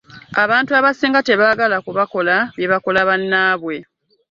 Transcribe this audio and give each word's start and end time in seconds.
Abantu 0.43 0.71
abasinga 0.79 1.19
tebaagala 1.27 1.77
kubakola 1.85 2.35
bye 2.57 2.67
bakola 2.71 2.99
banaabwe. 3.09 3.75